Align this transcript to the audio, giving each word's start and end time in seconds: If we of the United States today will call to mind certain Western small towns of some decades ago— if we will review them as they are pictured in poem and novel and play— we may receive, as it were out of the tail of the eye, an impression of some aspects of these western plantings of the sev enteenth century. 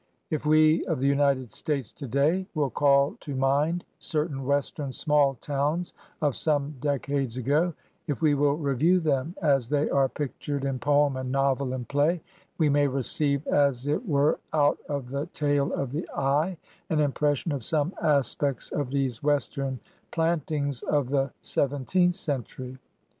If 0.31 0.47
we 0.47 0.83
of 0.87 0.99
the 0.99 1.05
United 1.05 1.51
States 1.51 1.93
today 1.93 2.47
will 2.55 2.71
call 2.71 3.15
to 3.19 3.35
mind 3.35 3.83
certain 3.99 4.45
Western 4.47 4.91
small 4.93 5.35
towns 5.35 5.93
of 6.23 6.35
some 6.35 6.73
decades 6.79 7.37
ago— 7.37 7.75
if 8.07 8.19
we 8.19 8.33
will 8.33 8.55
review 8.57 8.99
them 8.99 9.35
as 9.43 9.69
they 9.69 9.91
are 9.91 10.09
pictured 10.09 10.65
in 10.65 10.79
poem 10.79 11.17
and 11.17 11.31
novel 11.31 11.71
and 11.71 11.87
play— 11.87 12.19
we 12.57 12.67
may 12.67 12.87
receive, 12.87 13.45
as 13.45 13.85
it 13.85 14.09
were 14.09 14.39
out 14.53 14.79
of 14.89 15.07
the 15.11 15.27
tail 15.33 15.71
of 15.71 15.91
the 15.91 16.09
eye, 16.15 16.57
an 16.89 16.99
impression 16.99 17.51
of 17.51 17.63
some 17.63 17.93
aspects 18.01 18.71
of 18.71 18.89
these 18.89 19.21
western 19.21 19.79
plantings 20.09 20.81
of 20.81 21.09
the 21.11 21.31
sev 21.43 21.69
enteenth 21.69 22.15
century. 22.15 22.79